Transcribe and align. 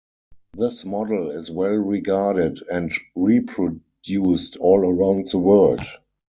This 0.57 0.83
model 0.83 1.29
is 1.29 1.51
well 1.51 1.75
regarded 1.75 2.57
and 2.71 2.91
reproduced 3.13 4.57
all 4.57 4.79
around 4.79 5.27
the 5.27 5.37
world. 5.37 5.81